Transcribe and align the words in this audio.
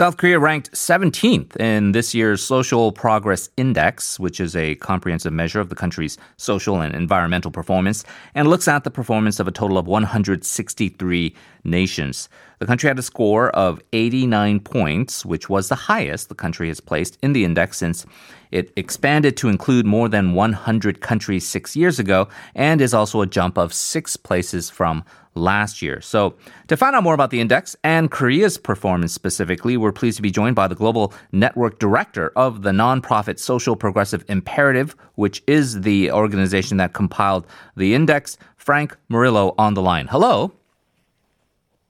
South 0.00 0.16
Korea 0.16 0.38
ranked 0.38 0.72
17th 0.72 1.56
in 1.60 1.92
this 1.92 2.14
year's 2.14 2.42
Social 2.42 2.90
Progress 2.90 3.50
Index, 3.58 4.18
which 4.18 4.40
is 4.40 4.56
a 4.56 4.76
comprehensive 4.76 5.34
measure 5.34 5.60
of 5.60 5.68
the 5.68 5.74
country's 5.74 6.16
social 6.38 6.80
and 6.80 6.94
environmental 6.94 7.50
performance, 7.50 8.02
and 8.34 8.48
looks 8.48 8.66
at 8.66 8.84
the 8.84 8.90
performance 8.90 9.38
of 9.40 9.46
a 9.46 9.50
total 9.50 9.76
of 9.76 9.86
163 9.86 11.36
nations. 11.64 12.30
The 12.60 12.64
country 12.66 12.88
had 12.88 12.98
a 12.98 13.02
score 13.02 13.50
of 13.50 13.82
89 13.92 14.60
points, 14.60 15.26
which 15.26 15.50
was 15.50 15.68
the 15.68 15.74
highest 15.74 16.30
the 16.30 16.34
country 16.34 16.68
has 16.68 16.80
placed 16.80 17.18
in 17.22 17.34
the 17.34 17.44
index 17.44 17.76
since 17.76 18.06
it 18.50 18.72
expanded 18.76 19.36
to 19.36 19.48
include 19.48 19.84
more 19.84 20.08
than 20.08 20.32
100 20.32 21.02
countries 21.02 21.46
six 21.46 21.76
years 21.76 21.98
ago 21.98 22.26
and 22.54 22.80
is 22.80 22.94
also 22.94 23.20
a 23.20 23.26
jump 23.26 23.58
of 23.58 23.74
six 23.74 24.16
places 24.16 24.70
from 24.70 25.04
last 25.34 25.80
year. 25.82 26.00
So, 26.00 26.34
to 26.68 26.76
find 26.76 26.94
out 26.96 27.02
more 27.02 27.14
about 27.14 27.30
the 27.30 27.40
index 27.40 27.76
and 27.84 28.10
Korea's 28.10 28.58
performance 28.58 29.12
specifically, 29.12 29.76
we're 29.76 29.92
pleased 29.92 30.16
to 30.16 30.22
be 30.22 30.30
joined 30.30 30.56
by 30.56 30.68
the 30.68 30.74
Global 30.74 31.12
Network 31.32 31.78
Director 31.78 32.32
of 32.36 32.62
the 32.62 32.70
nonprofit 32.70 33.38
Social 33.38 33.76
Progressive 33.76 34.24
Imperative, 34.28 34.94
which 35.14 35.42
is 35.46 35.82
the 35.82 36.10
organization 36.10 36.76
that 36.78 36.92
compiled 36.92 37.46
the 37.76 37.94
index, 37.94 38.38
Frank 38.56 38.96
Murillo 39.08 39.54
on 39.58 39.74
the 39.74 39.82
line. 39.82 40.06
Hello. 40.08 40.52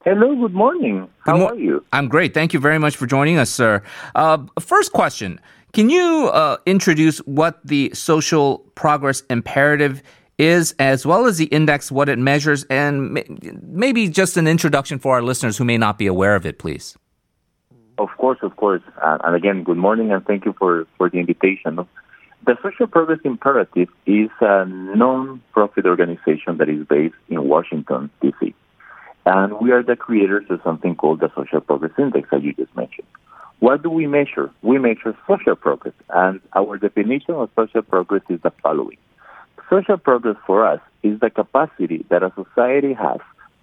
Hello, 0.03 0.35
good 0.35 0.53
morning. 0.53 1.07
How 1.19 1.33
good 1.33 1.39
mo- 1.39 1.47
are 1.49 1.55
you? 1.55 1.85
I'm 1.93 2.07
great. 2.07 2.33
Thank 2.33 2.53
you 2.53 2.59
very 2.59 2.79
much 2.79 2.95
for 2.95 3.05
joining 3.05 3.37
us, 3.37 3.51
sir. 3.51 3.83
Uh, 4.15 4.39
first 4.59 4.93
question 4.93 5.39
Can 5.73 5.89
you 5.89 6.29
uh, 6.33 6.57
introduce 6.65 7.19
what 7.19 7.59
the 7.63 7.91
social 7.93 8.59
progress 8.73 9.21
imperative 9.29 10.01
is, 10.41 10.73
as 10.79 11.05
well 11.05 11.27
as 11.27 11.37
the 11.37 11.45
index, 11.45 11.91
what 11.91 12.09
it 12.09 12.17
measures, 12.17 12.63
and 12.65 13.23
maybe 13.61 14.09
just 14.09 14.37
an 14.37 14.47
introduction 14.47 14.97
for 14.97 15.13
our 15.13 15.21
listeners 15.21 15.57
who 15.57 15.63
may 15.63 15.77
not 15.77 15.97
be 15.97 16.07
aware 16.07 16.35
of 16.35 16.45
it, 16.45 16.57
please. 16.57 16.97
Of 17.97 18.09
course, 18.17 18.39
of 18.41 18.55
course. 18.55 18.81
Uh, 19.01 19.19
and 19.23 19.35
again, 19.35 19.63
good 19.63 19.77
morning 19.77 20.11
and 20.11 20.25
thank 20.25 20.45
you 20.45 20.53
for, 20.57 20.87
for 20.97 21.09
the 21.09 21.19
invitation. 21.19 21.85
The 22.47 22.57
Social 22.63 22.87
Progress 22.87 23.19
Imperative 23.23 23.89
is 24.07 24.31
a 24.39 24.65
non-profit 24.65 25.85
organization 25.85 26.57
that 26.57 26.69
is 26.69 26.87
based 26.87 27.13
in 27.29 27.47
Washington, 27.47 28.09
D.C. 28.19 28.55
And 29.27 29.59
we 29.61 29.71
are 29.71 29.83
the 29.83 29.95
creators 29.95 30.45
of 30.49 30.59
something 30.63 30.95
called 30.95 31.19
the 31.19 31.29
Social 31.35 31.61
Progress 31.61 31.91
Index, 31.99 32.29
as 32.31 32.41
you 32.41 32.53
just 32.53 32.75
mentioned. 32.75 33.05
What 33.59 33.83
do 33.83 33.91
we 33.91 34.07
measure? 34.07 34.49
We 34.63 34.79
measure 34.79 35.15
social 35.27 35.55
progress. 35.55 35.93
And 36.09 36.41
our 36.55 36.79
definition 36.79 37.35
of 37.35 37.51
social 37.55 37.83
progress 37.83 38.23
is 38.27 38.41
the 38.41 38.51
following 38.63 38.97
Social 39.69 39.97
progress 39.97 40.35
for 40.45 40.65
us 40.65 40.79
is 41.03 41.19
the 41.19 41.29
capacity 41.29 42.05
that 42.09 42.23
a 42.23 42.31
society 42.35 42.93
has 42.93 43.19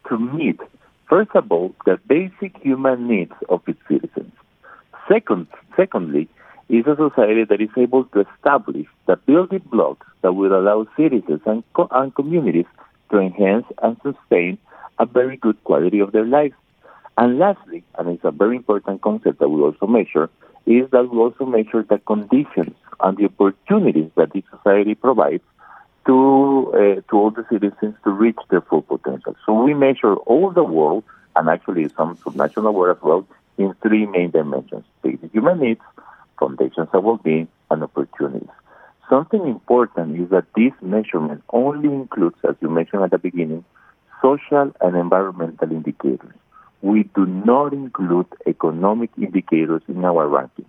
to 0.09 0.19
meet, 0.19 0.61
first 1.09 1.31
of 1.35 1.51
all, 1.53 1.75
the 1.85 1.99
basic 2.07 2.57
human 2.59 3.07
needs 3.07 3.33
of 3.49 3.63
its 3.67 3.81
citizens. 3.89 4.33
Second, 5.09 5.47
secondly, 5.77 6.29
is 6.69 6.87
a 6.87 6.97
society 6.97 7.45
that 7.45 7.61
is 7.61 7.71
able 7.77 8.05
to 8.05 8.21
establish 8.21 8.87
the 9.07 9.17
building 9.17 9.63
blocks 9.71 10.07
that 10.23 10.33
will 10.33 10.59
allow 10.59 10.87
citizens 10.97 11.41
and, 11.47 11.63
co- 11.75 11.89
and 11.91 12.15
communities 12.15 12.67
to 13.11 13.19
enhance 13.19 13.65
and 13.83 13.97
sustain 14.03 14.59
a 14.99 15.07
very 15.07 15.37
good 15.37 15.63
quality 15.65 16.01
of 16.01 16.13
their 16.13 16.27
lives. 16.27 16.55
And 17.17 17.39
lastly, 17.39 17.85
and 17.99 18.09
it's 18.09 18.25
a 18.25 18.31
very 18.31 18.57
important 18.57 19.01
concept 19.03 19.39
that 19.39 19.49
we 19.49 19.61
also 19.63 19.87
measure, 19.87 20.29
is 20.67 20.91
that 20.91 21.11
we 21.11 21.19
also 21.19 21.47
measure 21.47 21.83
the 21.83 21.99
conditions 21.99 22.75
and 23.01 23.17
the 23.17 23.25
opportunities 23.27 24.11
that 24.17 24.33
this 24.33 24.45
society 24.51 24.95
provides 24.95 25.43
to 26.09 26.73
uh, 26.73 27.01
to 27.09 27.17
all 27.17 27.31
the 27.31 27.45
citizens 27.53 27.95
to 28.03 28.11
reach 28.11 28.39
their 28.49 28.63
full 28.63 28.81
potential. 28.83 29.37
So 29.45 29.53
we 29.63 29.75
measure 29.75 30.15
all 30.15 30.51
the 30.51 30.65
world, 30.65 31.05
and 31.37 31.49
actually 31.51 31.89
some 31.97 32.17
subnational 32.17 32.73
world 32.73 32.97
as 32.97 33.03
well, 33.03 33.29
in 33.59 33.75
three 33.83 34.07
main 34.07 34.31
dimensions: 34.31 34.85
basic 35.03 35.31
human 35.33 35.61
needs, 35.61 35.83
foundations 36.41 36.89
of 36.95 37.05
well-being, 37.05 37.47
and 37.71 37.83
opportunities. 37.83 38.49
Something 39.11 39.47
important 39.47 40.19
is 40.19 40.31
that 40.31 40.47
this 40.57 40.73
measurement 40.81 41.43
only 41.51 41.89
includes, 41.89 42.37
as 42.49 42.57
you 42.61 42.71
mentioned 42.71 43.03
at 43.03 43.11
the 43.11 43.19
beginning, 43.19 43.65
social 44.23 44.73
and 44.81 44.97
environmental 44.97 45.71
indicators. 45.71 46.35
We 46.81 47.03
do 47.15 47.27
not 47.27 47.73
include 47.73 48.27
economic 48.47 49.11
indicators 49.19 49.83
in 49.89 50.05
our 50.05 50.27
ranking 50.29 50.67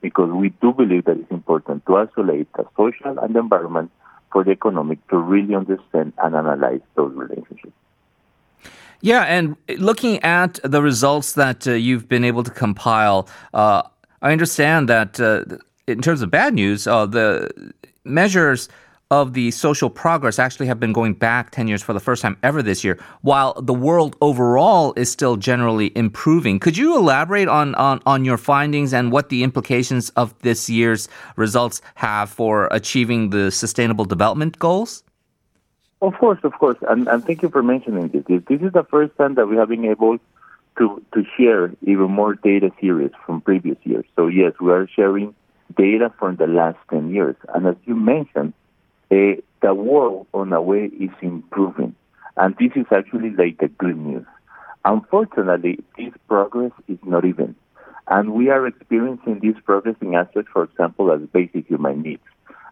because 0.00 0.30
we 0.30 0.50
do 0.62 0.72
believe 0.72 1.04
that 1.06 1.18
it's 1.18 1.30
important 1.30 1.84
to 1.86 1.96
isolate 1.96 2.48
the 2.54 2.64
social 2.76 3.18
and 3.18 3.34
the 3.34 3.40
environment 3.40 3.90
for 4.32 4.44
the 4.44 4.50
economic 4.50 5.06
to 5.08 5.16
really 5.16 5.54
understand 5.54 6.12
and 6.22 6.34
analyze 6.34 6.80
those 6.94 7.12
relationships. 7.14 7.72
Yeah, 9.00 9.22
and 9.22 9.56
looking 9.76 10.22
at 10.24 10.58
the 10.64 10.82
results 10.82 11.34
that 11.34 11.68
uh, 11.68 11.72
you've 11.72 12.08
been 12.08 12.24
able 12.24 12.42
to 12.42 12.50
compile, 12.50 13.28
uh, 13.54 13.82
I 14.22 14.32
understand 14.32 14.88
that 14.88 15.20
uh, 15.20 15.44
in 15.86 16.02
terms 16.02 16.20
of 16.20 16.30
bad 16.30 16.54
news, 16.54 16.86
uh, 16.86 17.06
the 17.06 17.72
measures 18.04 18.68
of 19.10 19.32
the 19.32 19.50
social 19.50 19.88
progress 19.88 20.38
actually 20.38 20.66
have 20.66 20.78
been 20.78 20.92
going 20.92 21.14
back 21.14 21.50
10 21.50 21.66
years 21.66 21.82
for 21.82 21.94
the 21.94 22.00
first 22.00 22.20
time 22.20 22.36
ever 22.42 22.62
this 22.62 22.84
year, 22.84 22.98
while 23.22 23.54
the 23.60 23.72
world 23.72 24.16
overall 24.20 24.92
is 24.96 25.10
still 25.10 25.36
generally 25.36 25.90
improving. 25.96 26.58
Could 26.60 26.76
you 26.76 26.96
elaborate 26.96 27.48
on, 27.48 27.74
on, 27.76 28.02
on 28.04 28.24
your 28.24 28.36
findings 28.36 28.92
and 28.92 29.10
what 29.10 29.30
the 29.30 29.42
implications 29.42 30.10
of 30.10 30.38
this 30.40 30.68
year's 30.68 31.08
results 31.36 31.80
have 31.94 32.28
for 32.28 32.68
achieving 32.70 33.30
the 33.30 33.50
sustainable 33.50 34.04
development 34.04 34.58
goals? 34.58 35.02
Of 36.02 36.14
course, 36.18 36.38
of 36.44 36.52
course. 36.52 36.76
And, 36.88 37.08
and 37.08 37.24
thank 37.24 37.42
you 37.42 37.48
for 37.48 37.62
mentioning 37.62 38.08
this. 38.08 38.24
This 38.46 38.60
is 38.60 38.72
the 38.72 38.86
first 38.90 39.16
time 39.16 39.34
that 39.36 39.46
we 39.46 39.56
have 39.56 39.68
been 39.68 39.86
able 39.86 40.18
to, 40.76 41.02
to 41.14 41.24
share 41.36 41.72
even 41.82 42.10
more 42.10 42.34
data 42.34 42.70
series 42.80 43.10
from 43.24 43.40
previous 43.40 43.78
years. 43.84 44.04
So, 44.16 44.28
yes, 44.28 44.52
we 44.60 44.70
are 44.70 44.86
sharing 44.86 45.34
data 45.76 46.12
from 46.18 46.36
the 46.36 46.46
last 46.46 46.78
10 46.90 47.10
years. 47.10 47.36
And 47.52 47.66
as 47.66 47.76
you 47.84 47.96
mentioned, 47.96 48.52
uh, 49.10 49.40
the 49.62 49.74
world 49.74 50.26
on 50.34 50.52
a 50.52 50.60
way 50.60 50.84
is 50.84 51.10
improving. 51.20 51.94
And 52.36 52.54
this 52.58 52.72
is 52.76 52.86
actually 52.92 53.30
like 53.30 53.58
the 53.58 53.68
good 53.68 53.96
news. 53.96 54.26
Unfortunately, 54.84 55.80
this 55.96 56.12
progress 56.28 56.72
is 56.86 56.98
not 57.04 57.24
even. 57.24 57.54
And 58.06 58.32
we 58.32 58.48
are 58.48 58.66
experiencing 58.66 59.40
this 59.42 59.60
progress 59.64 59.96
in 60.00 60.14
aspects, 60.14 60.50
for 60.52 60.64
example, 60.64 61.12
as 61.12 61.20
basic 61.32 61.66
human 61.66 62.02
needs, 62.02 62.22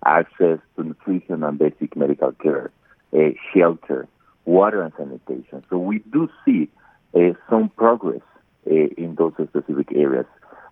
access 0.05 0.59
to 0.77 0.83
nutrition 0.83 1.43
and 1.43 1.59
basic 1.59 1.97
medical 1.97 2.33
care, 2.33 2.71
uh, 3.13 3.31
shelter, 3.53 4.09
water 4.45 4.83
and 4.83 4.93
sanitation. 4.97 5.65
So 5.69 5.79
we 5.79 5.99
do 6.11 6.29
see 6.45 6.69
uh, 7.15 7.33
some 7.51 7.69
progress 7.71 8.23
uh, 8.67 8.71
in 8.97 9.17
those 9.19 9.33
specific 9.35 9.89
areas. 9.95 10.27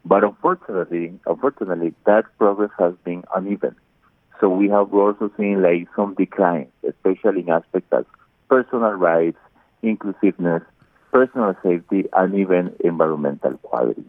But 0.05 0.25
unfortunately, 0.25 1.19
unfortunately, 1.27 1.95
that 2.07 2.25
progress 2.39 2.71
has 2.79 2.95
been 3.05 3.25
uneven. 3.35 3.75
So 4.41 4.49
we 4.49 4.69
have 4.69 4.93
also 4.93 5.31
seen 5.37 5.63
like 5.63 5.89
some 5.97 6.15
decline, 6.15 6.69
especially 6.89 7.41
in 7.41 7.51
aspects 7.51 7.93
as 7.93 8.05
personal 8.49 8.93
rights, 8.93 9.39
inclusiveness, 9.83 10.63
personal 11.13 11.55
safety, 11.63 12.05
and 12.13 12.35
even 12.35 12.75
environmental 12.81 13.57
quality. 13.59 14.05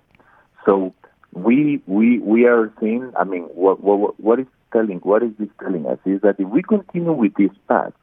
So 0.66 0.94
we 1.34 1.82
we 1.86 2.20
we 2.20 2.46
are 2.46 2.74
seeing. 2.80 3.12
I 3.18 3.24
mean, 3.24 3.44
what 3.44 3.82
what 3.82 4.20
what 4.20 4.40
is 4.40 4.48
telling? 4.74 5.00
What 5.00 5.24
is 5.24 5.32
this 5.38 5.50
telling 5.60 5.86
us? 5.86 6.00
Is 6.06 6.22
that 6.22 6.40
if 6.40 6.48
we 6.48 6.64
continue 6.64 7.14
with 7.14 7.36
this 7.36 7.52
path, 7.68 7.94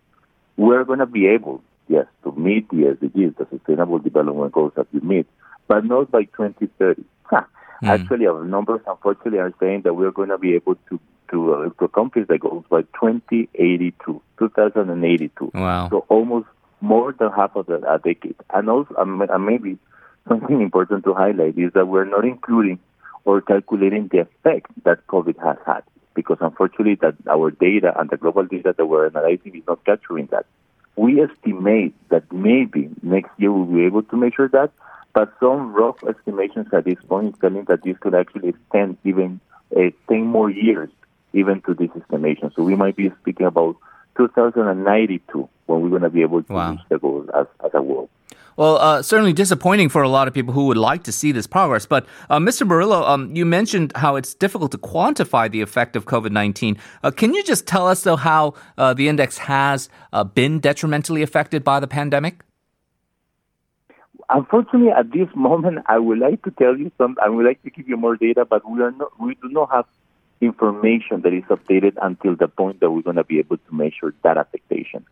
we're 0.57 0.85
going 0.85 1.01
to 1.01 1.07
be 1.07 1.27
able, 1.27 1.63
yes, 1.89 2.07
to 2.25 2.33
meet 2.33 2.69
the 2.71 2.97
SDGs, 2.97 3.37
the 3.37 3.47
Sustainable 3.51 3.99
Development 3.99 4.53
Goals 4.53 4.73
that 4.77 4.87
we 4.93 5.01
meet, 5.01 5.27
but 5.67 5.85
not 5.85 6.11
by 6.11 6.25
2030. 6.25 7.05
Mm. 7.83 7.89
Actually, 7.89 8.27
our 8.27 8.45
numbers, 8.45 8.81
unfortunately, 8.87 9.41
are 9.41 9.53
saying 9.59 9.83
that 9.83 9.95
we're 9.95 10.13
going 10.13 10.29
to 10.29 10.39
be 10.39 10.55
able 10.55 10.77
to 10.89 11.01
to, 11.33 11.55
uh, 11.55 11.69
to 11.79 11.85
accomplish 11.85 12.29
the 12.29 12.39
goals 12.39 12.65
by 12.71 12.83
2082, 12.83 14.23
2082. 14.39 15.51
Wow. 15.53 15.89
So 15.91 16.07
almost 16.09 16.47
more 16.81 17.13
than 17.13 17.31
half 17.33 17.57
of 17.57 17.69
a 17.69 17.99
decade. 18.05 18.37
And 18.53 18.69
also, 18.69 18.95
um, 18.97 19.23
and 19.23 19.47
maybe 19.47 19.79
something 20.29 20.61
important 20.61 21.05
to 21.05 21.15
highlight 21.15 21.59
is 21.59 21.73
that 21.73 21.87
we're 21.87 22.05
not 22.05 22.25
including 22.25 22.79
or 23.25 23.41
calculating 23.41 24.09
the 24.09 24.21
effect 24.21 24.71
that 24.85 25.07
COVID 25.07 25.43
has 25.43 25.57
had. 25.67 25.83
Because 26.15 26.39
unfortunately, 26.41 26.97
that 26.97 27.15
our 27.31 27.51
data 27.51 27.99
and 27.99 28.11
the 28.11 28.19
global 28.19 28.45
data 28.45 28.75
that 28.77 28.87
we're 28.87 29.07
analyzing 29.07 29.57
is 29.57 29.63
not 29.67 29.85
capturing 29.85 30.27
that. 30.27 30.45
We 30.97 31.23
estimate 31.23 31.95
that 32.11 32.31
maybe 32.31 32.91
next 33.03 33.31
year 33.39 33.51
we'll 33.51 33.65
be 33.65 33.87
able 33.87 34.03
to 34.03 34.17
measure 34.17 34.49
that, 34.49 34.73
but 35.15 35.33
some 35.41 35.73
rough 35.73 36.05
estimations 36.07 36.67
at 36.75 36.85
this 36.85 36.99
point 37.09 37.35
is 37.35 37.41
telling 37.41 37.65
that 37.65 37.83
this 37.83 37.97
could 37.99 38.15
actually 38.15 38.51
extend 38.51 38.99
even 39.05 39.41
uh, 39.75 39.91
10 40.09 40.27
more 40.27 40.51
years 40.51 40.91
even 41.33 41.61
to 41.63 41.75
this 41.75 41.91
estimation. 42.01 42.53
So 42.55 42.63
we 42.63 42.75
might 42.75 42.97
be 42.97 43.11
speaking 43.21 43.47
about 43.47 43.77
2092 44.17 45.49
when 45.67 45.81
we're 45.81 45.91
going 45.91 46.03
to 46.03 46.11
be 46.11 46.23
able 46.23 46.43
to 46.43 46.53
wow. 46.53 46.73
reach 46.73 46.81
the 46.89 46.99
goals 46.99 47.29
as, 47.35 47.47
as 47.65 47.71
a 47.75 47.83
world. 47.83 48.09
Well, 48.57 48.77
uh, 48.77 49.01
certainly 49.01 49.33
disappointing 49.33 49.89
for 49.89 50.03
a 50.03 50.11
lot 50.11 50.29
of 50.29 50.35
people 50.35 50.53
who 50.53 50.67
would 50.67 50.77
like 50.77 51.05
to 51.05 51.13
see 51.13 51.33
this 51.33 51.47
progress. 51.47 51.87
But, 51.87 52.05
uh, 52.29 52.39
Mr. 52.39 52.67
Murillo, 52.67 53.03
um, 53.03 53.35
you 53.35 53.47
mentioned 53.47 53.93
how 53.97 54.17
it's 54.17 54.35
difficult 54.35 54.73
to 54.73 54.79
quantify 54.79 55.51
the 55.51 55.63
effect 55.63 55.97
of 55.97 56.05
COVID 56.05 56.33
19. 56.33 56.77
Uh, 57.03 57.11
can 57.11 57.33
you 57.33 57.43
just 57.45 57.67
tell 57.67 57.89
us, 57.89 58.03
though, 58.03 58.17
how 58.17 58.53
uh, 58.77 58.93
the 58.93 59.09
index 59.09 59.39
has 59.39 59.89
uh, 60.13 60.23
been 60.23 60.61
detrimentally 60.61 61.23
affected 61.23 61.65
by 61.65 61.81
the 61.81 61.87
pandemic? 61.87 62.43
unfortunately, 64.33 64.91
at 64.91 65.11
this 65.13 65.29
moment, 65.35 65.79
I 65.87 65.99
would 65.99 66.19
like 66.19 66.43
to 66.45 66.51
tell 66.53 66.77
you 66.77 66.91
some. 66.99 67.17
I 67.23 67.29
would 67.29 67.45
like 67.45 67.63
to 67.63 67.71
give 67.71 67.89
you 67.89 67.97
more 67.97 68.17
data, 68.17 68.45
but 68.45 68.69
we 68.69 68.81
are 68.81 68.91
not. 68.93 69.13
We 69.21 69.35
do 69.37 69.49
not 69.49 69.71
have 69.71 69.87
information 70.43 71.23
that 71.23 71.33
is 71.33 71.45
updated 71.45 71.97
until 72.03 72.37
the 72.37 72.49
point 72.49 72.81
that 72.81 72.91
we're 72.91 73.03
going 73.03 73.17
to 73.17 73.25
be 73.25 73.39
able 73.39 73.57
to 73.57 73.75
measure 73.75 74.15
that 74.23 74.37
affectation. 74.37 75.07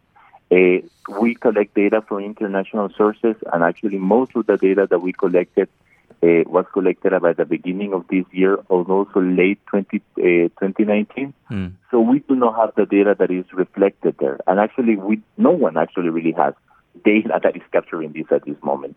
Uh, 0.51 0.81
we 1.21 1.35
collect 1.35 1.75
data 1.75 2.03
from 2.03 2.19
international 2.19 2.91
sources, 2.97 3.37
and 3.53 3.63
actually, 3.63 3.99
most 3.99 4.35
of 4.35 4.47
the 4.47 4.57
data 4.57 4.87
that 4.91 4.99
we 4.99 5.13
collected 5.13 5.69
uh, 6.23 6.43
was 6.47 6.67
collected 6.73 7.13
by 7.23 7.33
the 7.33 7.45
beginning 7.45 7.95
of 7.95 8.07
this 8.09 8.25
year, 8.33 8.59
or 8.69 8.83
also 8.85 9.21
late 9.21 9.65
20, 9.67 9.97
uh, 9.97 10.21
2019. 10.59 11.33
Mm. 11.51 11.73
So 11.91 12.01
we 12.01 12.19
do 12.21 12.35
not 12.35 12.57
have 12.57 12.75
the 12.75 12.85
data 12.85 13.15
that 13.19 13.31
is 13.31 13.45
reflected 13.53 14.17
there, 14.19 14.41
and 14.49 14.59
actually, 14.59 14.97
we 14.97 15.21
no 15.39 15.51
one 15.51 15.77
actually 15.77 16.11
really 16.11 16.33
has 16.33 16.55
data 17.05 17.39
that 17.43 17.57
is 17.57 17.63
capturing 17.73 18.13
this 18.13 18.27
at 18.31 18.45
this 18.45 18.61
moment. 18.63 18.97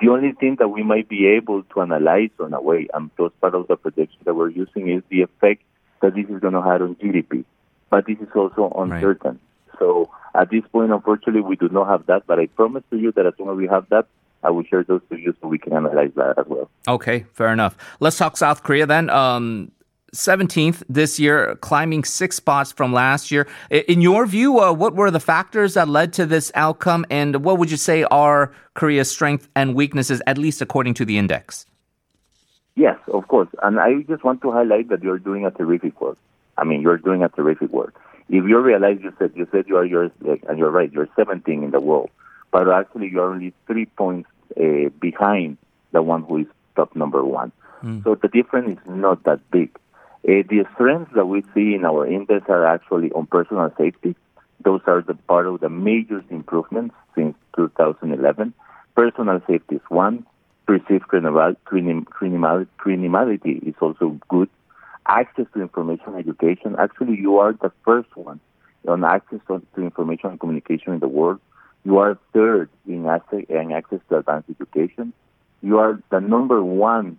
The 0.00 0.08
only 0.08 0.32
thing 0.32 0.56
that 0.60 0.68
we 0.68 0.82
might 0.82 1.08
be 1.08 1.26
able 1.26 1.64
to 1.64 1.80
analyze 1.80 2.30
on 2.40 2.54
a 2.54 2.62
way, 2.62 2.88
and 2.94 3.10
those 3.18 3.32
part 3.40 3.54
of 3.54 3.66
the 3.66 3.76
projection 3.76 4.20
that 4.24 4.34
we're 4.34 4.48
using, 4.48 4.88
is 4.88 5.02
the 5.10 5.22
effect 5.22 5.62
that 6.02 6.14
this 6.14 6.26
is 6.28 6.40
going 6.40 6.54
to 6.54 6.62
have 6.62 6.82
on 6.82 6.96
GDP. 6.96 7.44
But 7.90 8.06
this 8.06 8.18
is 8.18 8.28
also 8.34 8.72
uncertain. 8.76 9.40
Right. 9.70 9.78
So 9.78 10.10
at 10.34 10.50
this 10.50 10.62
point, 10.72 10.92
unfortunately, 10.92 11.40
we 11.40 11.56
do 11.56 11.68
not 11.68 11.88
have 11.88 12.06
that. 12.06 12.26
But 12.26 12.38
I 12.38 12.46
promise 12.46 12.84
to 12.90 12.98
you 12.98 13.12
that 13.12 13.26
as 13.26 13.34
soon 13.38 13.48
as 13.48 13.56
we 13.56 13.66
have 13.68 13.88
that, 13.90 14.06
I 14.42 14.50
will 14.50 14.64
share 14.64 14.82
those 14.82 15.02
to 15.10 15.18
you 15.18 15.34
so 15.40 15.48
we 15.48 15.58
can 15.58 15.72
analyze 15.72 16.10
that 16.16 16.38
as 16.38 16.46
well. 16.46 16.68
Okay, 16.88 17.26
fair 17.32 17.52
enough. 17.52 17.76
Let's 18.00 18.16
talk 18.16 18.36
South 18.36 18.62
Korea 18.62 18.86
then. 18.86 19.08
Um, 19.08 19.72
17th 20.14 20.82
this 20.90 21.18
year, 21.18 21.56
climbing 21.62 22.04
six 22.04 22.36
spots 22.36 22.70
from 22.70 22.92
last 22.92 23.30
year. 23.30 23.46
In 23.70 24.02
your 24.02 24.26
view, 24.26 24.60
uh, 24.60 24.72
what 24.72 24.94
were 24.94 25.10
the 25.10 25.20
factors 25.20 25.74
that 25.74 25.88
led 25.88 26.12
to 26.14 26.26
this 26.26 26.52
outcome, 26.54 27.06
and 27.08 27.42
what 27.44 27.58
would 27.58 27.70
you 27.70 27.78
say 27.78 28.04
are 28.04 28.52
Korea's 28.74 29.10
strengths 29.10 29.48
and 29.56 29.74
weaknesses, 29.74 30.20
at 30.26 30.36
least 30.36 30.60
according 30.60 30.94
to 30.94 31.06
the 31.06 31.16
index? 31.16 31.64
Yes, 32.74 32.98
of 33.12 33.28
course. 33.28 33.48
And 33.62 33.78
I 33.78 34.02
just 34.08 34.24
want 34.24 34.40
to 34.42 34.50
highlight 34.50 34.88
that 34.88 35.02
you're 35.02 35.18
doing 35.18 35.44
a 35.44 35.50
terrific 35.50 36.00
work. 36.00 36.18
I 36.56 36.64
mean, 36.64 36.80
you're 36.80 36.98
doing 36.98 37.22
a 37.22 37.28
terrific 37.28 37.70
work. 37.70 37.94
If 38.28 38.44
you 38.48 38.58
realize 38.60 38.98
you 39.02 39.12
said 39.18 39.32
you 39.34 39.46
said 39.52 39.66
you 39.68 39.76
are 39.76 39.84
yours, 39.84 40.10
and 40.48 40.58
you're 40.58 40.70
right, 40.70 40.90
you're 40.92 41.08
17 41.16 41.62
in 41.62 41.70
the 41.70 41.80
world, 41.80 42.10
but 42.50 42.68
actually 42.68 43.08
you're 43.10 43.30
only 43.30 43.52
three 43.66 43.86
points 43.86 44.28
uh, 44.56 44.88
behind 45.00 45.58
the 45.92 46.02
one 46.02 46.22
who 46.22 46.38
is 46.38 46.46
top 46.76 46.94
number 46.96 47.22
one. 47.24 47.52
Mm. 47.82 48.04
So 48.04 48.14
the 48.14 48.28
difference 48.28 48.80
is 48.80 48.86
not 48.86 49.24
that 49.24 49.40
big. 49.50 49.74
Uh, 50.24 50.46
the 50.48 50.64
strengths 50.74 51.12
that 51.14 51.26
we 51.26 51.42
see 51.52 51.74
in 51.74 51.84
our 51.84 52.06
index 52.06 52.48
are 52.48 52.64
actually 52.64 53.10
on 53.12 53.26
personal 53.26 53.72
safety. 53.76 54.14
Those 54.64 54.80
are 54.86 55.02
the 55.02 55.14
part 55.14 55.46
of 55.46 55.60
the 55.60 55.68
major 55.68 56.22
improvements 56.30 56.94
since 57.14 57.34
2011. 57.56 58.54
Personal 58.94 59.42
safety 59.48 59.76
is 59.76 59.82
one. 59.88 60.24
Perceived 60.72 61.06
criminality 62.78 63.52
is 63.66 63.74
also 63.78 64.18
good. 64.28 64.48
Access 65.04 65.44
to 65.52 65.60
information 65.60 66.14
education. 66.16 66.76
Actually, 66.78 67.18
you 67.18 67.36
are 67.36 67.52
the 67.52 67.70
first 67.84 68.08
one 68.16 68.40
on 68.88 69.04
access 69.04 69.40
to 69.48 69.60
information 69.76 70.30
and 70.30 70.40
communication 70.40 70.94
in 70.94 71.00
the 71.00 71.08
world. 71.08 71.40
You 71.84 71.98
are 71.98 72.16
third 72.32 72.70
in 72.86 73.04
access, 73.06 73.44
access 73.50 74.00
to 74.08 74.16
advanced 74.16 74.48
education. 74.48 75.12
You 75.60 75.78
are 75.78 76.00
the 76.10 76.20
number 76.20 76.64
one 76.64 77.18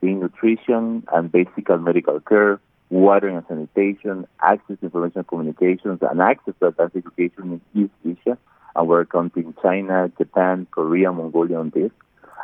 in 0.00 0.20
nutrition 0.20 1.02
and 1.12 1.32
basic 1.32 1.68
medical 1.70 2.20
care, 2.20 2.60
water 2.88 3.26
and 3.26 3.44
sanitation, 3.48 4.28
access 4.40 4.78
to 4.78 4.84
information 4.84 5.24
communications, 5.24 5.98
and 6.02 6.22
access 6.22 6.54
to 6.60 6.68
advanced 6.68 6.94
education 6.94 7.60
in 7.74 7.82
East 7.82 7.94
Asia. 8.06 8.38
And 8.76 8.86
we're 8.86 9.06
counting 9.06 9.54
China, 9.60 10.08
Japan, 10.16 10.68
Korea, 10.70 11.10
Mongolia 11.12 11.58
on 11.58 11.70
this. 11.70 11.90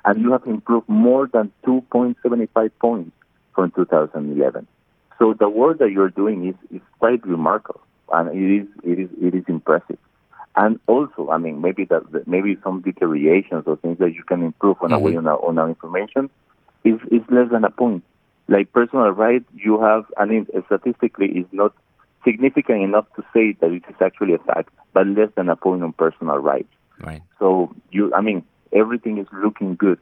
And 0.05 0.21
you 0.23 0.33
have 0.33 0.47
improved 0.47 0.89
more 0.89 1.29
than 1.33 1.53
2.75 1.67 2.71
points 2.81 3.13
from 3.55 3.73
2011. 3.73 4.67
So 5.19 5.35
the 5.35 5.49
work 5.49 5.79
that 5.79 5.91
you're 5.91 6.11
doing 6.11 6.49
is, 6.49 6.55
is 6.71 6.83
quite 6.99 7.27
remarkable, 7.27 7.81
and 8.13 8.29
it 8.29 8.63
is 8.63 8.69
it 8.85 8.99
is 9.01 9.11
it 9.21 9.35
is 9.35 9.45
impressive. 9.49 9.99
And 10.55 10.81
also, 10.87 11.31
I 11.31 11.39
mean, 11.39 11.61
maybe 11.61 11.85
that 11.87 12.27
maybe 12.27 12.57
some 12.63 12.83
deteriorations 12.83 13.65
or 13.67 13.77
things 13.77 13.99
that 13.99 14.15
you 14.15 14.25
can 14.25 14.43
improve 14.43 14.77
on 14.81 14.91
mm-hmm. 14.91 15.27
our, 15.27 15.45
on 15.45 15.59
our 15.59 15.69
information 15.69 16.31
is, 16.85 16.99
is 17.13 17.23
less 17.31 17.51
than 17.51 17.65
a 17.65 17.71
point. 17.71 18.03
Like 18.49 18.73
personal 18.73 19.11
right, 19.11 19.45
you 19.55 19.81
have, 19.81 20.07
I 20.17 20.25
mean, 20.25 20.47
statistically, 20.67 21.27
is 21.27 21.47
not 21.53 21.75
significant 22.25 22.83
enough 22.83 23.07
to 23.17 23.23
say 23.33 23.53
that 23.61 23.71
it 23.71 23.85
is 23.89 23.97
actually 24.01 24.35
a 24.35 24.39
fact, 24.39 24.71
but 24.93 25.07
less 25.07 25.29
than 25.37 25.49
a 25.49 25.57
point 25.57 25.83
on 25.83 25.93
personal 25.93 26.39
rights. 26.39 26.73
Right. 27.01 27.23
So 27.39 27.75
you, 27.93 28.13
I 28.15 28.21
mean, 28.21 28.45
everything 28.73 29.19
is 29.19 29.27
looking 29.33 29.77
good. 29.77 29.99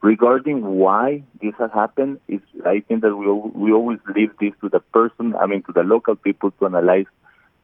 Regarding 0.00 0.64
why 0.78 1.24
this 1.42 1.54
has 1.58 1.70
happened, 1.72 2.20
is 2.28 2.40
I 2.64 2.80
think 2.80 3.02
that 3.02 3.16
we 3.16 3.26
we 3.26 3.72
always 3.72 3.98
leave 4.14 4.30
this 4.40 4.52
to 4.60 4.68
the 4.68 4.80
person, 4.80 5.34
I 5.34 5.46
mean, 5.46 5.62
to 5.64 5.72
the 5.72 5.82
local 5.82 6.14
people 6.14 6.52
to 6.52 6.66
analyze 6.66 7.06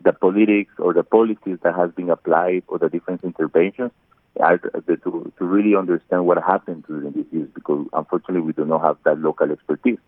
the 0.03 0.13
politics 0.13 0.73
or 0.79 0.93
the 0.93 1.05
policies 1.05 1.59
that 1.63 1.75
has 1.75 1.91
been 1.93 2.11
applied 2.11 2.65
or 2.67 2.79
the 2.79 2.89
different 2.89 3.23
interventions 3.25 3.93
to, 4.37 5.33
to 5.39 5.45
really 5.45 5.77
understand 5.77 6.27
what 6.27 6.39
happened 6.39 6.85
to 6.87 7.01
the 7.01 7.11
disease 7.11 7.49
because 7.55 7.87
unfortunately 7.93 8.41
we 8.41 8.53
do 8.53 8.65
not 8.65 8.83
have 8.83 8.97
that 9.05 9.19
local 9.19 9.51
expertise. 9.51 9.99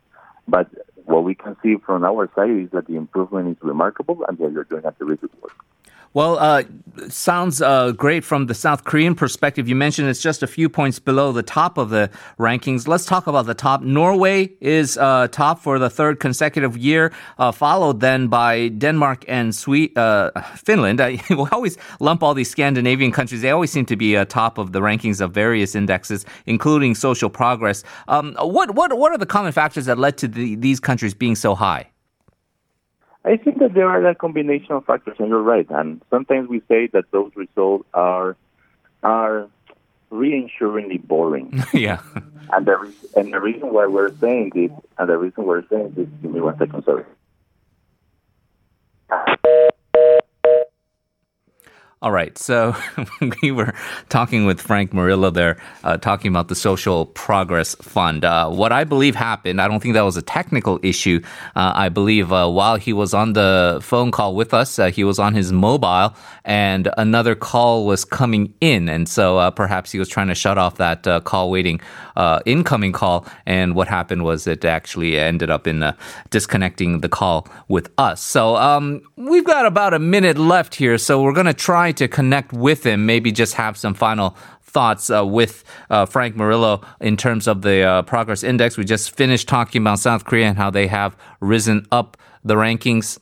But 0.48 0.68
what 1.04 1.24
we 1.24 1.34
can 1.34 1.56
see 1.62 1.76
from 1.84 2.04
our 2.04 2.30
side 2.34 2.50
is 2.50 2.70
that 2.70 2.86
the 2.86 2.96
improvement 2.96 3.56
is 3.56 3.62
remarkable 3.62 4.24
and 4.28 4.38
that 4.38 4.52
you're 4.52 4.64
doing 4.64 4.84
a 4.84 4.92
terrific 4.92 5.30
work. 5.42 5.52
Well, 6.16 6.38
uh, 6.38 6.62
sounds 7.08 7.60
uh, 7.60 7.92
great 7.92 8.24
from 8.24 8.46
the 8.46 8.54
South 8.54 8.84
Korean 8.84 9.14
perspective. 9.14 9.68
You 9.68 9.76
mentioned 9.76 10.08
it's 10.08 10.22
just 10.22 10.42
a 10.42 10.46
few 10.46 10.70
points 10.70 10.98
below 10.98 11.30
the 11.30 11.42
top 11.42 11.76
of 11.76 11.90
the 11.90 12.08
rankings. 12.38 12.88
Let's 12.88 13.04
talk 13.04 13.26
about 13.26 13.44
the 13.44 13.52
top. 13.52 13.82
Norway 13.82 14.52
is 14.62 14.96
uh, 14.96 15.28
top 15.30 15.58
for 15.58 15.78
the 15.78 15.90
third 15.90 16.18
consecutive 16.18 16.74
year, 16.74 17.12
uh, 17.36 17.52
followed 17.52 18.00
then 18.00 18.28
by 18.28 18.68
Denmark 18.68 19.26
and 19.28 19.54
Swe- 19.54 19.92
uh, 19.94 20.30
Finland. 20.54 21.00
we 21.28 21.46
always 21.52 21.76
lump 22.00 22.22
all 22.22 22.32
these 22.32 22.48
Scandinavian 22.48 23.12
countries. 23.12 23.42
They 23.42 23.50
always 23.50 23.70
seem 23.70 23.84
to 23.84 23.96
be 23.96 24.16
uh, 24.16 24.24
top 24.24 24.56
of 24.56 24.72
the 24.72 24.80
rankings 24.80 25.20
of 25.20 25.32
various 25.32 25.74
indexes, 25.74 26.24
including 26.46 26.94
social 26.94 27.28
progress. 27.28 27.84
Um, 28.08 28.34
what, 28.40 28.70
what, 28.70 28.96
what 28.96 29.12
are 29.12 29.18
the 29.18 29.26
common 29.26 29.52
factors 29.52 29.84
that 29.84 29.98
led 29.98 30.16
to 30.16 30.28
the, 30.28 30.54
these 30.54 30.80
countries 30.80 31.12
being 31.12 31.36
so 31.36 31.54
high? 31.54 31.90
I 33.26 33.36
think 33.36 33.58
that 33.58 33.74
there 33.74 33.88
are 33.88 34.06
a 34.06 34.14
combination 34.14 34.72
of 34.72 34.86
factors, 34.86 35.16
and 35.18 35.28
you're 35.28 35.42
right. 35.42 35.66
And 35.68 36.00
sometimes 36.10 36.48
we 36.48 36.60
say 36.68 36.86
that 36.92 37.10
those 37.10 37.32
results 37.34 37.84
are 37.92 38.36
are 39.02 39.48
reassuringly 40.10 40.98
boring. 40.98 41.62
yeah. 41.72 42.00
And 42.52 42.64
the 42.64 42.94
and 43.16 43.32
the 43.32 43.40
reason 43.40 43.72
why 43.72 43.86
we're 43.86 44.14
saying 44.18 44.52
this, 44.54 44.70
and 44.96 45.08
the 45.08 45.18
reason 45.18 45.44
we're 45.44 45.66
saying 45.68 45.94
this, 45.96 46.06
give 46.22 46.30
me 46.30 46.40
one 46.40 46.56
second, 46.56 46.84
sorry. 46.84 47.04
All 52.06 52.12
right. 52.12 52.38
So 52.38 52.76
we 53.42 53.50
were 53.50 53.74
talking 54.10 54.46
with 54.46 54.60
Frank 54.60 54.92
Murillo 54.92 55.28
there, 55.30 55.56
uh, 55.82 55.96
talking 55.96 56.28
about 56.28 56.46
the 56.46 56.54
Social 56.54 57.06
Progress 57.06 57.74
Fund. 57.82 58.24
Uh, 58.24 58.48
what 58.48 58.70
I 58.70 58.84
believe 58.84 59.16
happened, 59.16 59.60
I 59.60 59.66
don't 59.66 59.80
think 59.80 59.94
that 59.94 60.02
was 60.02 60.16
a 60.16 60.22
technical 60.22 60.78
issue. 60.84 61.20
Uh, 61.56 61.72
I 61.74 61.88
believe 61.88 62.32
uh, 62.32 62.48
while 62.48 62.76
he 62.76 62.92
was 62.92 63.12
on 63.12 63.32
the 63.32 63.80
phone 63.82 64.12
call 64.12 64.36
with 64.36 64.54
us, 64.54 64.78
uh, 64.78 64.86
he 64.90 65.02
was 65.02 65.18
on 65.18 65.34
his 65.34 65.52
mobile 65.52 66.14
and 66.44 66.88
another 66.96 67.34
call 67.34 67.86
was 67.86 68.04
coming 68.04 68.54
in. 68.60 68.88
And 68.88 69.08
so 69.08 69.38
uh, 69.38 69.50
perhaps 69.50 69.90
he 69.90 69.98
was 69.98 70.08
trying 70.08 70.28
to 70.28 70.36
shut 70.36 70.58
off 70.58 70.76
that 70.76 71.24
call 71.24 71.50
waiting 71.50 71.80
incoming 72.44 72.92
call. 72.92 73.26
And 73.46 73.74
what 73.74 73.88
happened 73.88 74.22
was 74.22 74.46
it 74.46 74.64
actually 74.64 75.18
ended 75.18 75.50
up 75.50 75.66
in 75.66 75.92
disconnecting 76.30 77.00
the 77.00 77.08
call 77.08 77.48
with 77.66 77.90
us. 77.98 78.22
So 78.22 78.54
um, 78.54 79.02
we've 79.16 79.44
got 79.44 79.66
about 79.66 79.92
a 79.92 79.98
minute 79.98 80.38
left 80.38 80.76
here. 80.76 80.98
So 80.98 81.20
we're 81.20 81.32
going 81.32 81.46
to 81.46 81.52
try 81.52 81.86
try 81.86 81.92
to 81.98 82.08
connect 82.08 82.52
with 82.52 82.84
him, 82.84 83.06
maybe 83.06 83.32
just 83.32 83.54
have 83.54 83.76
some 83.76 83.94
final 83.94 84.36
thoughts 84.76 85.08
uh, 85.08 85.24
with 85.24 85.64
uh, 85.88 86.04
Frank 86.04 86.36
Murillo 86.36 86.82
in 87.00 87.16
terms 87.16 87.46
of 87.46 87.62
the 87.62 87.82
uh, 87.82 88.02
progress 88.02 88.42
index. 88.42 88.76
We 88.76 88.84
just 88.84 89.16
finished 89.16 89.48
talking 89.48 89.82
about 89.82 90.00
South 90.00 90.24
Korea 90.24 90.46
and 90.46 90.58
how 90.58 90.70
they 90.70 90.86
have 90.86 91.16
risen 91.40 91.86
up 91.90 92.16
the 92.44 92.56
rankings. 92.56 93.18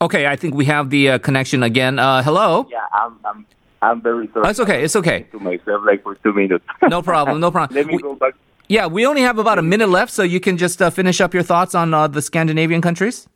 Okay, 0.00 0.26
I 0.26 0.36
think 0.36 0.54
we 0.54 0.66
have 0.66 0.90
the 0.90 1.10
uh, 1.10 1.18
connection 1.18 1.62
again. 1.62 1.98
Uh, 1.98 2.22
hello. 2.22 2.68
Yeah, 2.70 2.78
I'm, 2.92 3.18
I'm, 3.24 3.46
I'm 3.82 4.00
very 4.00 4.28
sorry. 4.32 4.44
That's 4.44 4.60
okay. 4.60 4.84
It's 4.84 4.94
okay. 4.94 5.26
To 5.32 5.40
myself, 5.40 5.82
like 5.84 6.02
for 6.02 6.14
two 6.16 6.32
minutes. 6.32 6.64
no 6.88 7.02
problem. 7.02 7.40
No 7.40 7.50
problem. 7.50 7.76
Let 7.76 7.86
me 7.86 7.96
we, 7.96 8.02
go 8.02 8.14
back. 8.14 8.34
Yeah, 8.68 8.86
we 8.86 9.06
only 9.06 9.22
have 9.22 9.38
about 9.38 9.58
a 9.58 9.62
minute 9.62 9.88
left, 9.88 10.12
so 10.12 10.22
you 10.22 10.40
can 10.40 10.56
just 10.56 10.80
uh, 10.80 10.90
finish 10.90 11.20
up 11.20 11.34
your 11.34 11.42
thoughts 11.42 11.74
on 11.74 11.90
the 11.90 12.22
Scandinavian 12.22 12.80
countries. 12.80 13.28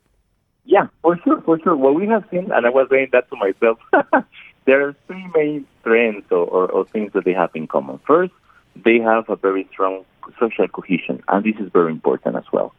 Yeah, 0.69 0.85
for 1.01 1.17
sure, 1.23 1.41
for 1.41 1.59
sure. 1.59 1.75
What 1.75 1.95
we 1.95 2.05
have 2.09 2.25
seen, 2.29 2.51
and 2.51 2.63
I 2.63 2.69
was 2.69 2.87
saying 2.91 3.07
that 3.11 3.27
to 3.31 3.35
myself, 3.37 3.79
there 4.65 4.87
are 4.87 4.95
three 5.07 5.25
main 5.33 5.65
trends 5.83 6.25
or, 6.29 6.45
or, 6.45 6.69
or 6.69 6.85
things 6.85 7.11
that 7.13 7.25
they 7.25 7.33
have 7.33 7.49
in 7.55 7.65
common. 7.65 7.99
First, 8.05 8.33
they 8.75 8.99
have 8.99 9.27
a 9.29 9.35
very 9.35 9.67
strong 9.71 10.05
social 10.39 10.67
cohesion, 10.67 11.23
and 11.27 11.43
this 11.43 11.55
is 11.59 11.71
very 11.73 11.91
important 11.91 12.35
as 12.35 12.43
well. 12.53 12.75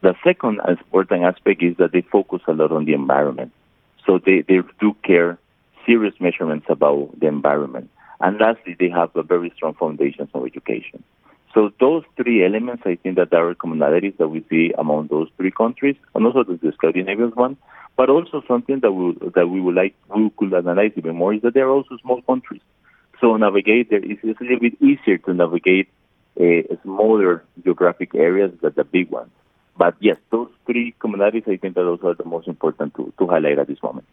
The 0.00 0.14
second 0.24 0.60
important 0.66 1.24
aspect 1.24 1.62
is 1.62 1.76
that 1.76 1.92
they 1.92 2.00
focus 2.00 2.40
a 2.48 2.54
lot 2.54 2.72
on 2.72 2.86
the 2.86 2.94
environment. 2.94 3.52
So 4.06 4.18
they, 4.24 4.40
they 4.40 4.60
do 4.80 4.96
care 5.04 5.38
serious 5.84 6.14
measurements 6.20 6.64
about 6.70 7.10
the 7.20 7.26
environment. 7.26 7.90
And 8.20 8.38
lastly, 8.40 8.74
they 8.80 8.88
have 8.88 9.14
a 9.16 9.22
very 9.22 9.52
strong 9.54 9.74
foundations 9.74 10.30
of 10.32 10.46
education. 10.46 11.04
So 11.54 11.70
those 11.78 12.02
three 12.16 12.44
elements, 12.44 12.82
I 12.84 12.96
think 12.96 13.14
that 13.16 13.30
there 13.30 13.48
are 13.48 13.54
commonalities 13.54 14.16
that 14.18 14.28
we 14.28 14.44
see 14.50 14.72
among 14.76 15.06
those 15.06 15.28
three 15.36 15.52
countries, 15.52 15.96
and 16.14 16.26
also 16.26 16.42
the 16.42 16.72
Scandinavian 16.72 17.30
one. 17.30 17.56
But 17.96 18.10
also 18.10 18.42
something 18.48 18.80
that 18.80 18.90
we 18.90 19.16
that 19.36 19.48
we 19.48 19.60
would 19.60 19.76
like 19.76 19.94
we 20.14 20.28
could 20.36 20.52
analyze 20.52 20.90
even 20.96 21.14
more 21.14 21.32
is 21.32 21.42
that 21.42 21.54
they 21.54 21.60
are 21.60 21.70
also 21.70 21.96
small 22.02 22.20
countries. 22.22 22.60
So 23.20 23.36
navigate 23.36 23.90
there 23.90 24.04
is 24.04 24.18
a 24.24 24.42
little 24.42 24.58
bit 24.58 24.82
easier 24.82 25.18
to 25.18 25.32
navigate 25.32 25.88
uh, 26.40 26.74
smaller 26.82 27.44
geographic 27.62 28.16
areas 28.16 28.50
than 28.60 28.72
the 28.74 28.82
big 28.82 29.10
ones. 29.10 29.30
But 29.76 29.94
yes, 30.00 30.16
those 30.30 30.50
three 30.66 30.94
commonalities, 31.00 31.48
I 31.48 31.56
think 31.56 31.74
that 31.74 31.82
those 31.82 32.00
are 32.02 32.14
the 32.14 32.24
most 32.24 32.48
important 32.48 32.94
to, 32.94 33.12
to 33.18 33.26
highlight 33.26 33.58
at 33.58 33.66
this 33.68 33.82
moment. 33.82 34.06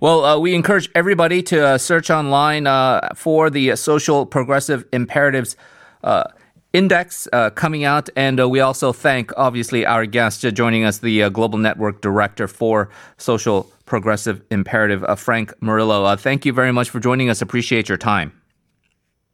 Well, 0.00 0.24
uh, 0.24 0.38
we 0.38 0.54
encourage 0.54 0.88
everybody 0.94 1.42
to 1.44 1.66
uh, 1.66 1.78
search 1.78 2.10
online 2.10 2.66
uh, 2.66 3.10
for 3.14 3.50
the 3.50 3.74
social 3.76 4.26
progressive 4.26 4.84
imperatives 4.92 5.56
uh, 6.02 6.24
index 6.74 7.26
uh, 7.32 7.48
coming 7.50 7.84
out. 7.84 8.10
And 8.16 8.38
uh, 8.38 8.46
we 8.46 8.60
also 8.60 8.92
thank, 8.92 9.32
obviously, 9.38 9.86
our 9.86 10.04
guest 10.04 10.42
joining 10.52 10.84
us, 10.84 10.98
the 10.98 11.30
Global 11.30 11.58
Network 11.58 12.02
Director 12.02 12.46
for 12.46 12.90
Social 13.16 13.72
Progressive 13.86 14.42
Imperative, 14.50 15.02
Frank 15.18 15.54
Murillo. 15.62 16.14
thank 16.16 16.44
you 16.44 16.52
very 16.52 16.72
much 16.72 16.90
for 16.90 17.00
joining 17.00 17.30
us. 17.30 17.40
Appreciate 17.40 17.88
your 17.88 17.98
time. 17.98 18.38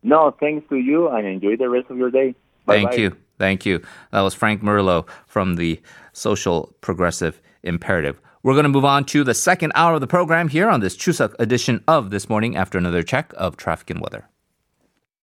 No, 0.02 0.34
thanks 0.38 0.68
to 0.68 0.76
you 0.76 1.08
and 1.08 1.26
enjoy 1.26 1.56
the 1.56 1.68
rest 1.68 1.90
of 1.90 1.98
your 1.98 2.10
day. 2.10 2.34
Bye-bye. 2.66 2.82
Thank 2.82 2.98
you. 2.98 3.16
Thank 3.38 3.66
you. 3.66 3.82
That 4.12 4.20
was 4.20 4.34
Frank 4.34 4.62
Murillo 4.62 5.06
from 5.26 5.56
the 5.56 5.80
Social 6.12 6.74
Progressive 6.80 7.40
Imperative. 7.62 8.20
We're 8.42 8.54
going 8.54 8.64
to 8.64 8.70
move 8.70 8.84
on 8.84 9.04
to 9.06 9.24
the 9.24 9.34
second 9.34 9.72
hour 9.74 9.94
of 9.94 10.00
the 10.00 10.06
program 10.06 10.48
here 10.48 10.68
on 10.68 10.80
this 10.80 10.96
Chuseok 10.96 11.34
edition 11.38 11.82
of 11.86 12.10
This 12.10 12.28
Morning 12.28 12.56
after 12.56 12.78
another 12.78 13.02
check 13.02 13.32
of 13.36 13.56
traffic 13.56 13.90
and 13.90 14.00
weather. 14.00 14.28